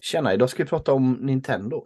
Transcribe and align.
Tjena, 0.00 0.34
idag 0.34 0.50
ska 0.50 0.62
vi 0.62 0.68
prata 0.68 0.92
om 0.92 1.12
Nintendo. 1.12 1.84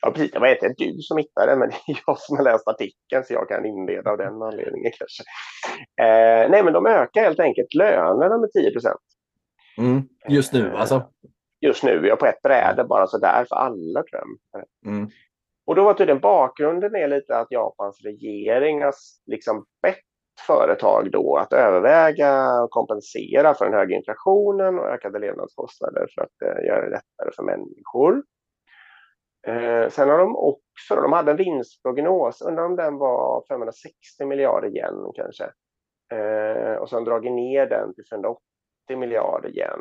Ja, 0.00 0.10
precis. 0.10 0.30
Det 0.30 0.38
var 0.38 0.48
inte 0.48 0.74
du 0.76 0.98
som 1.00 1.18
hittade 1.18 1.52
det, 1.52 1.56
men 1.56 1.68
det 1.86 1.92
är 1.92 2.00
jag 2.06 2.18
som 2.18 2.36
har 2.36 2.44
läst 2.44 2.68
artikeln 2.68 3.24
så 3.24 3.32
jag 3.32 3.48
kan 3.48 3.66
inleda 3.66 4.10
av 4.10 4.18
den 4.18 4.42
anledningen 4.42 4.92
kanske. 4.98 5.22
Eh, 6.02 6.50
nej, 6.50 6.64
men 6.64 6.72
de 6.72 6.86
ökar 6.86 7.22
helt 7.22 7.40
enkelt 7.40 7.74
lönerna 7.74 8.38
med 8.38 8.50
10 8.52 8.70
procent. 8.70 9.00
Mm. 9.78 10.02
Just 10.28 10.52
nu 10.52 10.66
Eh, 10.66 10.80
alltså? 10.80 11.10
Just 11.60 11.84
nu, 11.84 12.06
ja, 12.06 12.16
på 12.16 12.26
ett 12.26 12.42
bräde 12.42 12.84
bara 12.84 13.06
så 13.06 13.18
där 13.18 13.44
för 13.48 13.56
alla 13.56 14.02
tror 14.02 14.22
jag. 14.52 14.92
Mm. 14.92 15.10
Och 15.66 15.74
då 15.74 15.84
var 15.84 15.94
tydligen 15.94 16.20
bakgrunden 16.20 16.94
är 16.94 17.08
lite 17.08 17.38
att 17.38 17.50
Japans 17.50 18.00
regering 18.04 18.82
har 18.82 18.94
liksom 19.26 19.64
bett 19.82 20.07
företag 20.46 21.10
då 21.10 21.36
att 21.36 21.52
överväga 21.52 22.62
och 22.62 22.70
kompensera 22.70 23.54
för 23.54 23.64
den 23.64 23.74
höga 23.74 23.96
inflationen 23.96 24.78
och 24.78 24.88
ökade 24.88 25.18
levnadskostnader 25.18 26.06
för 26.14 26.22
att 26.22 26.42
eh, 26.42 26.66
göra 26.66 26.84
det 26.84 26.90
lättare 26.90 27.30
för 27.36 27.42
människor. 27.42 28.22
Eh, 29.46 29.88
sen 29.88 30.08
har 30.08 30.18
de 30.18 30.36
också, 30.36 30.94
de 30.94 31.12
hade 31.12 31.30
en 31.30 31.36
vinstprognos, 31.36 32.42
undrar 32.42 32.64
om 32.64 32.76
den 32.76 32.98
var 32.98 33.44
560 33.48 34.24
miljarder 34.26 34.68
yen 34.68 35.12
kanske. 35.14 35.44
Eh, 36.12 36.74
och 36.74 36.90
sen 36.90 37.04
dragit 37.04 37.32
ner 37.32 37.66
den 37.66 37.94
till 37.94 38.04
480 38.10 38.42
miljarder 38.98 39.48
yen. 39.48 39.80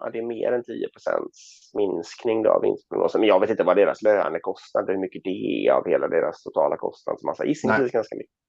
Ja, 0.00 0.10
det 0.10 0.18
är 0.18 0.22
mer 0.22 0.52
än 0.52 0.64
10 0.64 0.88
procents 0.88 1.70
minskning 1.74 2.42
då 2.42 2.50
av 2.50 2.62
vinstprognosen. 2.62 3.20
Men 3.20 3.28
jag 3.28 3.40
vet 3.40 3.50
inte 3.50 3.64
vad 3.64 3.76
deras 3.76 4.02
lönekostnader, 4.02 4.92
hur 4.92 5.00
mycket 5.00 5.24
det 5.24 5.66
är 5.66 5.72
av 5.72 5.88
hela 5.88 6.08
deras 6.08 6.42
totala 6.42 6.76
kostnadsmassa. 6.76 7.44
Gissningsvis 7.44 7.92
ganska 7.92 8.16
mycket. 8.16 8.47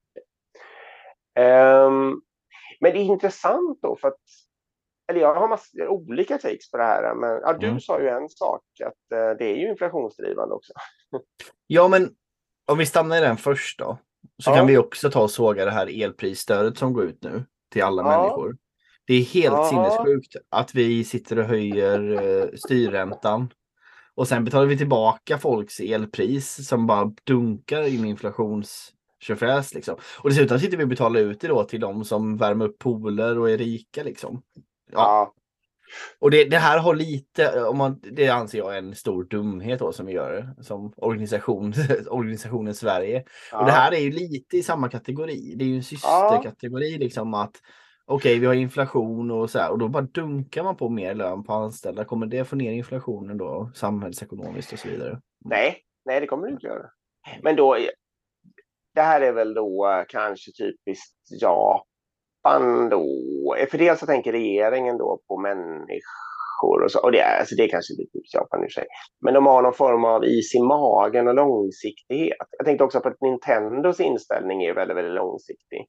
Ehm, 1.35 2.21
men 2.79 2.91
det 2.93 2.99
är 2.99 3.03
intressant 3.03 3.79
då 3.81 3.95
för 4.01 4.07
att 4.07 4.19
eller 5.11 5.19
jag 5.21 5.35
har 5.35 5.47
massor 5.47 5.87
olika 5.87 6.37
takes 6.37 6.71
på 6.71 6.77
det 6.77 6.83
här. 6.83 7.15
Men 7.15 7.29
ja, 7.29 7.53
du 7.53 7.67
Mm. 7.67 7.79
sa 7.79 8.01
ju 8.01 8.07
en 8.07 8.29
sak 8.29 8.61
att 8.85 9.11
eh, 9.17 9.37
det 9.39 9.45
är 9.45 9.55
ju 9.55 9.69
inflationsdrivande 9.69 10.55
också. 10.55 10.73
Ja, 11.67 11.87
men 11.87 12.09
om 12.65 12.77
vi 12.77 12.85
stannar 12.85 13.17
i 13.17 13.19
den 13.19 13.37
först 13.37 13.79
då. 13.79 13.97
Så 14.43 14.49
Ja. 14.51 14.55
kan 14.55 14.67
vi 14.67 14.77
också 14.77 15.11
ta 15.11 15.23
och 15.23 15.31
såga 15.31 15.65
det 15.65 15.71
här 15.71 16.03
elprisstödet 16.03 16.77
som 16.77 16.93
går 16.93 17.03
ut 17.03 17.23
nu 17.23 17.45
till 17.71 17.83
alla 17.83 18.01
Ja. 18.01 18.07
människor. 18.17 18.57
Det 19.07 19.13
är 19.13 19.21
helt 19.21 19.55
Ja. 19.55 19.69
sinnessjukt 19.69 20.35
att 20.49 20.75
vi 20.75 21.03
sitter 21.03 21.39
och 21.39 21.45
höjer 21.45 22.11
eh, 22.41 22.49
styrräntan. 22.55 23.53
Och 24.15 24.27
sen 24.27 24.45
betalar 24.45 24.65
vi 24.65 24.77
tillbaka 24.77 25.37
folks 25.37 25.79
elpris 25.79 26.67
som 26.67 26.87
bara 26.87 27.11
dunkar 27.23 27.81
in 27.87 28.05
inflations 28.05 28.93
liksom. 29.75 29.95
Och 30.17 30.29
dessutom 30.29 30.59
sitter 30.59 30.77
vi 30.77 30.83
och 30.83 30.87
betalar 30.89 31.19
ut 31.19 31.41
det 31.41 31.47
då 31.47 31.63
till 31.63 31.79
de 31.79 32.05
som 32.05 32.37
värmer 32.37 32.65
upp 32.65 32.79
pooler 32.79 33.39
och 33.39 33.49
är 33.49 33.57
rika 33.57 34.03
liksom. 34.03 34.41
Ja, 34.91 34.99
Ja, 34.99 35.33
och 36.19 36.31
det, 36.31 36.45
det 36.45 36.57
här 36.57 36.79
har 36.79 36.95
lite, 36.95 37.63
om 37.63 37.77
man, 37.77 37.99
det 38.11 38.29
anser 38.29 38.57
jag 38.57 38.73
är 38.73 38.77
en 38.77 38.95
stor 38.95 39.23
dumhet 39.23 39.79
då 39.79 39.91
som 39.91 40.05
vi 40.05 40.13
gör 40.13 40.55
som 40.61 40.93
organisation, 40.97 41.73
organisationen 42.07 42.75
Sverige. 42.75 43.23
ja. 43.51 43.59
Och 43.59 43.65
det 43.65 43.71
här 43.71 43.91
är 43.91 43.99
ju 43.99 44.11
lite 44.11 44.57
i 44.57 44.63
samma 44.63 44.89
kategori. 44.89 45.53
Det 45.57 45.63
är 45.63 45.67
ju 45.67 45.75
en 45.75 45.83
systerkategori 45.83 46.97
liksom 46.97 47.33
att 47.33 47.55
okej, 48.05 48.39
vi 48.39 48.45
har 48.45 48.53
inflation 48.53 49.31
och 49.31 49.49
så 49.49 49.59
här 49.59 49.71
och 49.71 49.79
då 49.79 49.87
bara 49.87 50.03
dunkar 50.03 50.63
man 50.63 50.75
på 50.75 50.89
mer 50.89 51.15
lön 51.15 51.43
på 51.43 51.53
anställda. 51.53 52.05
Kommer 52.05 52.25
det 52.25 52.45
få 52.45 52.55
ner 52.55 52.71
inflationen 52.71 53.37
då 53.37 53.71
samhällsekonomiskt 53.75 54.73
och 54.73 54.79
så 54.79 54.87
vidare? 54.87 55.21
Nej, 55.45 55.77
nej, 56.05 56.19
det 56.19 56.27
kommer 56.27 56.47
det 56.47 56.53
inte 56.53 56.67
göra. 56.67 56.85
Men 57.43 57.55
då, 57.55 57.77
det 58.95 59.01
här 59.01 59.21
är 59.21 59.31
väl 59.31 59.53
då 59.53 59.89
eh, 59.89 60.05
kanske 60.07 60.51
typiskt 60.51 61.41
Japan 61.41 62.89
då. 62.89 63.05
Eh, 63.59 63.67
för 63.67 63.77
dels 63.77 63.99
så 63.99 64.05
tänker 64.05 64.31
regeringen 64.31 64.97
då 64.97 65.19
på 65.27 65.37
människor 65.37 66.83
och 66.83 66.91
så. 66.91 66.99
Och 67.03 67.11
det 67.11 67.19
är, 67.19 67.39
alltså 67.39 67.55
det 67.55 67.63
är 67.63 67.69
kanske 67.69 67.93
lite 67.93 68.11
typiskt 68.11 68.33
Japan 68.33 68.63
i 68.63 68.67
och 68.67 68.71
för 68.71 68.81
sig. 68.81 68.87
Men 69.21 69.33
de 69.33 69.45
har 69.45 69.61
någon 69.61 69.73
form 69.73 70.05
av 70.05 70.25
is 70.25 70.55
i 70.55 70.59
magen 70.59 71.27
och 71.27 71.35
långsiktighet. 71.35 72.47
Jag 72.57 72.65
tänkte 72.65 72.83
också 72.83 72.99
på 72.99 73.07
att 73.09 73.21
Nintendos 73.21 73.99
inställning 73.99 74.63
är 74.63 74.73
väldigt, 74.73 74.97
väldigt 74.97 75.13
långsiktig. 75.13 75.87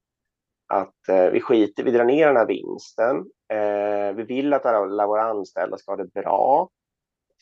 Att 0.72 1.08
eh, 1.08 1.30
vi 1.30 1.40
skiter, 1.40 1.84
vi 1.84 1.90
drar 1.90 2.04
ner 2.04 2.26
den 2.26 2.36
här 2.36 2.46
vinsten. 2.46 3.16
Eh, 3.52 4.16
vi 4.16 4.22
vill 4.22 4.54
att 4.54 4.66
alla 4.66 5.06
våra 5.06 5.22
anställda 5.22 5.76
ska 5.76 5.92
ha 5.92 5.96
det 5.96 6.12
bra 6.22 6.68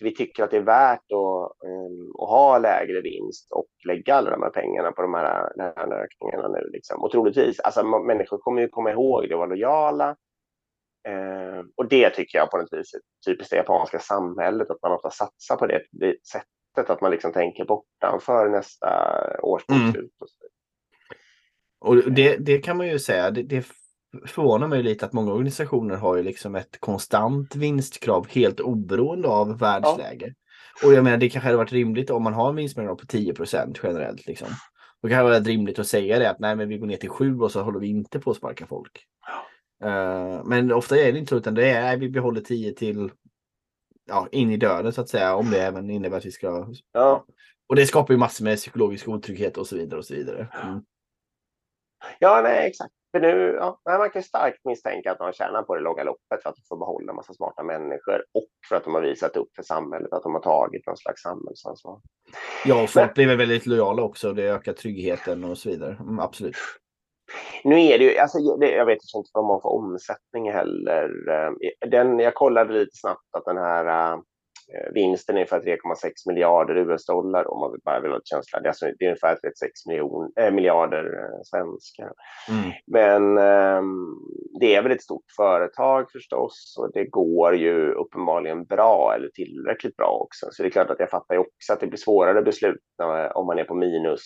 vi 0.01 0.15
tycker 0.15 0.45
att 0.45 0.51
det 0.51 0.57
är 0.57 0.61
värt 0.61 1.13
att, 1.13 1.69
um, 1.69 2.11
att 2.23 2.29
ha 2.29 2.59
lägre 2.59 3.01
vinst 3.01 3.53
och 3.53 3.69
lägga 3.87 4.15
alla 4.15 4.31
de 4.31 4.43
här 4.43 4.51
pengarna 4.51 4.93
på 4.93 5.03
de 5.03 5.15
här 5.15 5.53
löneökningarna 5.57 6.49
nu. 6.49 6.71
Liksom. 6.73 7.03
Och 7.03 7.11
troligtvis, 7.11 7.61
alltså 7.61 7.85
människor 7.85 8.39
kommer 8.39 8.63
ju 8.63 8.69
komma 8.69 8.91
ihåg 8.91 9.29
det 9.29 9.35
och 9.35 9.39
vara 9.39 9.49
lojala. 9.49 10.17
Eh, 11.09 11.65
och 11.77 11.89
det 11.89 12.11
tycker 12.11 12.39
jag 12.39 12.51
på 12.51 12.59
något 12.59 12.73
vis 12.73 12.95
är 12.95 13.01
typiskt 13.27 13.51
det 13.51 13.57
japanska 13.57 13.99
samhället, 13.99 14.71
att 14.71 14.83
man 14.83 14.93
ofta 14.93 15.11
satsar 15.11 15.57
på 15.57 15.67
det, 15.67 15.83
det 15.91 16.17
sättet 16.27 16.91
att 16.91 17.01
man 17.01 17.11
liksom 17.11 17.33
tänker 17.33 17.65
bortanför 17.65 18.49
nästa 18.49 18.89
års 19.43 19.67
bokslut. 19.67 20.13
och 21.81 21.97
det, 21.97 22.37
det 22.37 22.59
kan 22.59 22.77
man 22.77 22.89
ju 22.89 22.99
säga, 22.99 23.31
det, 23.31 23.43
det 23.43 23.67
förvånar 24.27 24.69
mig 24.69 24.83
lite 24.83 25.07
att 25.07 25.13
många 25.13 25.33
organisationer 25.33 25.97
har 25.97 26.17
ju 26.17 26.23
liksom 26.23 26.55
ett 26.55 26.81
konstant 26.81 27.57
vinstkrav 27.57 28.27
helt 28.29 28.61
oberoende 28.61 29.29
av 29.29 29.59
världsläge. 29.59 30.35
Och 30.85 30.93
jag 30.93 31.05
menar 31.05 31.17
det 31.17 31.31
kanske 31.31 31.47
hade 31.47 31.57
varit 31.57 31.73
rimligt 31.73 32.11
om 32.11 32.23
man 32.23 32.35
har 32.35 32.49
en 32.49 32.57
vinstmarginal 32.57 32.97
på 32.97 33.07
10% 33.07 33.79
generellt. 33.83 34.27
Liksom. 34.27 34.49
Då 35.03 35.09
kan 35.09 35.19
det 35.19 35.25
vara 35.25 35.41
rimligt 35.41 35.79
att 35.79 35.87
säga 35.87 36.19
det 36.19 36.31
att 36.31 36.39
nej 36.39 36.57
men 36.57 36.69
vi 36.69 36.79
går 36.79 36.87
ner 36.87 36.97
till 36.97 37.09
7 37.09 37.41
och 37.41 37.53
så 37.53 37.63
håller 37.63 37.81
vi 37.81 37.87
inte 37.87 38.21
på 38.21 38.31
att 38.31 38.37
sparka 38.37 38.67
folk. 38.67 39.05
Eh, 39.85 40.45
men 40.45 40.73
ofta 40.73 40.97
är 40.97 41.13
det 41.13 41.19
inte 41.19 41.31
så 41.31 41.37
utan 41.37 41.55
det 41.55 41.71
är 41.71 41.83
nej, 41.83 41.99
vi 41.99 42.09
behåller 42.09 42.41
10 42.41 42.73
till 42.73 43.11
ja, 44.07 44.29
in 44.33 44.51
i 44.51 44.57
döden 44.57 44.93
så 44.93 45.01
att 45.01 45.09
säga 45.09 45.35
om 45.35 45.51
det 45.51 45.63
även 45.63 45.91
innebär 45.91 46.19
att 46.19 46.27
vi 46.27 46.31
ska 46.31 46.67
Ja. 46.93 47.25
och 47.69 47.77
det 47.77 47.87
skapar 47.87 48.15
ju 48.15 48.19
massor 48.19 48.45
med 48.45 48.57
psykologisk 48.57 49.09
otrygghet 49.09 49.57
och 49.57 49.67
så 49.67 49.77
vidare 49.77 49.99
och 49.99 50.05
så 50.05 50.15
vidare. 50.15 50.49
Mm. 50.65 50.83
Ja, 52.19 52.41
nej, 52.45 52.69
exakt. 52.69 52.93
För 53.13 53.21
nu, 53.21 53.57
ja, 53.61 53.81
man 53.85 54.11
kan 54.11 54.23
starkt 54.23 54.65
misstänka 54.65 55.13
att 55.13 55.19
de 55.19 55.33
tjänar 55.33 55.63
på 55.63 55.75
det 55.75 55.81
långa 55.81 56.03
loppet 56.03 56.43
för 56.43 56.51
att 56.51 56.57
de 56.57 56.63
får 56.69 56.77
behålla 56.77 57.13
en 57.13 57.17
massa 57.17 57.35
smarta 57.35 57.63
människor 57.63 58.25
och 58.35 58.49
för 58.69 58.77
att 58.77 58.85
de 58.85 58.95
har 58.95 59.01
visat 59.01 59.37
upp 59.37 59.49
för 59.57 59.63
samhället 59.63 60.13
att 60.13 60.23
de 60.23 60.35
har 60.35 60.41
tagit 60.41 60.87
någon 60.87 60.97
slags 60.97 61.23
samhällsansvar. 61.23 62.01
Ja, 62.65 62.83
och 62.83 62.91
folk 62.91 63.15
blir 63.15 63.27
väl 63.27 63.37
väldigt 63.37 63.67
lojala 63.67 64.03
också. 64.03 64.33
Det 64.33 64.43
ökar 64.43 64.73
tryggheten 64.73 65.45
och 65.45 65.59
så 65.59 65.69
vidare. 65.69 65.97
Mm, 66.01 66.19
absolut. 66.19 66.57
Nu 67.65 67.81
är 67.81 67.99
det 67.99 68.05
ju, 68.05 68.19
alltså, 68.19 68.39
jag 68.61 68.87
vet 68.87 68.99
inte 69.15 69.31
vad 69.33 69.45
man 69.45 69.61
får 69.61 69.71
omsättning 69.71 70.53
heller. 70.53 71.29
Eh, 71.29 71.89
Den, 71.89 72.19
jag 72.19 72.35
kollade 72.35 72.73
lite 72.73 72.97
snabbt 72.97 73.35
att 73.37 73.45
den 73.45 73.57
här 73.57 74.13
äh, 74.13 74.21
vinsten 74.95 75.37
är 75.37 75.41
ungefär 75.41 75.61
3,6 75.61 76.11
miljarder 76.27 76.75
US-dollar 76.77 77.51
om 77.51 77.61
man 77.61 77.79
bara 77.85 78.01
vill 78.01 78.11
ha 78.11 78.19
ett 78.19 78.27
känsla. 78.27 78.61
Det 78.61 78.67
är, 78.67 78.69
alltså, 78.69 78.87
det 78.99 79.05
är 79.05 79.09
ungefär 79.09 79.37
36 79.37 79.87
miljon, 79.87 80.33
äh, 80.41 80.51
miljarder 80.51 81.05
äh, 81.05 81.41
svenskar. 81.45 82.13
Mm. 82.51 82.71
Men 82.87 83.39
ehm, 83.39 84.17
det 84.61 84.75
är 84.75 84.83
väl 84.83 84.93
ett 84.93 85.03
stort 85.03 85.25
företag 85.37 86.11
förstås 86.13 86.75
och 86.79 86.93
det 86.93 87.05
går 87.05 87.57
ju 87.57 87.93
uppenbarligen 87.93 88.65
bra 88.65 89.15
eller 89.15 89.29
tillräckligt 89.29 89.97
bra 89.97 90.19
också. 90.25 90.47
Så 90.51 90.63
det 90.63 90.69
är 90.69 90.71
klart 90.71 90.91
att 90.91 91.01
jag 91.01 91.11
fattar 91.11 91.35
ju 91.35 91.41
också 91.41 91.73
att 91.73 91.81
det 91.81 91.87
blir 91.87 91.99
svårare 91.99 92.43
beslut 92.43 92.81
när- 92.99 93.37
om 93.37 93.47
man 93.47 93.59
är 93.59 93.65
på 93.65 93.75
minus. 93.75 94.23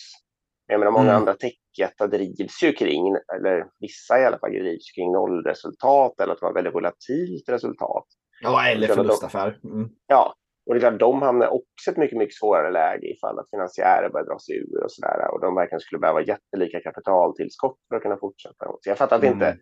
Jag 0.67 0.79
menar 0.79 0.91
många 0.91 1.03
Mm. 1.03 1.15
andra 1.15 1.33
techjättar 1.33 2.07
drivs 2.07 2.63
ju 2.63 2.71
kring, 2.73 3.15
eller 3.35 3.65
vissa 3.79 4.19
i 4.19 4.25
alla 4.25 4.39
fall 4.39 4.51
drivs 4.51 4.91
kring 4.95 5.11
nollresultat 5.11 6.19
eller 6.19 6.33
att 6.33 6.39
de 6.39 6.45
har 6.45 6.53
väldigt 6.53 6.73
volatilt 6.75 7.49
resultat. 7.49 8.05
Ja, 8.41 8.67
eller 8.67 8.87
förlustaffär. 8.87 9.59
Mm. 9.63 9.89
Ja, 10.07 10.35
och 10.65 10.73
det 10.73 10.77
är 10.77 10.79
klart, 10.89 10.99
de 10.99 11.21
hamnar 11.21 11.47
också 11.47 11.89
i 11.89 11.91
ett 11.91 11.97
mycket, 11.97 12.17
mycket 12.17 12.35
svårare 12.35 12.71
läge 12.71 13.07
ifall 13.07 13.39
att 13.39 13.49
finansiärer 13.49 14.09
börjar 14.09 14.25
dra 14.25 14.39
sig 14.39 14.55
ur 14.57 14.83
och 14.83 14.91
sådär. 14.91 15.31
Och 15.33 15.41
de 15.41 15.55
verkligen 15.55 15.79
skulle 15.79 15.99
behöva 15.99 16.21
jättelika 16.21 16.79
kapitaltillskott 16.79 17.77
för 17.89 17.95
att 17.95 18.01
kunna 18.03 18.17
fortsätta. 18.17 18.65
Så 18.81 18.89
jag 18.89 18.97
fattar 18.97 19.15
att 19.15 19.21
det 19.21 19.27
Mm. 19.27 19.37
inte 19.39 19.57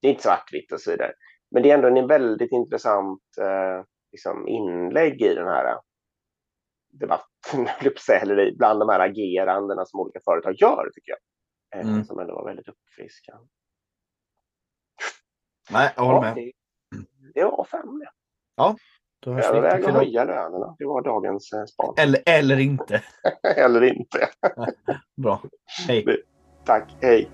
det 0.00 0.08
är 0.08 0.10
inte 0.10 0.22
svartvitt 0.22 0.72
och 0.72 0.80
så 0.80 0.90
vidare. 0.90 1.12
Men 1.50 1.62
det 1.62 1.70
är 1.70 1.74
ändå 1.74 1.88
en 2.00 2.06
väldigt 2.06 2.52
intressant 2.52 3.22
eh, 3.40 3.84
liksom 4.12 4.48
inlägg 4.48 5.22
i 5.22 5.34
den 5.34 5.46
här 5.46 5.78
debatten, 6.92 7.68
att 7.86 7.98
säga, 7.98 8.20
eller 8.20 8.52
bland 8.56 8.80
de 8.80 8.88
här 8.88 9.00
agerandena 9.00 9.84
som 9.86 10.00
olika 10.00 10.20
företag 10.24 10.54
gör, 10.60 10.90
tycker 10.94 11.10
jag. 11.12 11.18
Eh, 11.18 11.88
Mm. 11.88 12.04
Som 12.04 12.18
ändå 12.18 12.34
var 12.34 12.44
väldigt 12.44 12.68
uppfriskande. 12.68 13.46
Nej, 15.70 15.92
jag 15.96 16.02
håller 16.04 16.28
Ja, 16.28 16.34
med. 16.34 16.52
Det, 17.34 17.44
var 17.44 17.64
fem 17.64 17.98
det. 17.98 18.10
Då 19.20 19.32
hörs 19.32 19.44
Överväg 19.44 19.84
att 19.84 19.94
höja 19.94 20.24
lönerna. 20.24 20.76
Det 20.78 20.84
var 20.84 21.02
dagens 21.02 21.52
eh, 21.52 21.64
span. 21.64 21.94
Eller, 21.98 22.22
eller 22.26 22.58
inte. 22.58 23.02
Eller 23.56 23.82
inte. 23.82 24.28
Bra. 25.16 25.42
Hej. 25.88 26.04
Tack, 26.64 26.96
hej. 27.02 27.30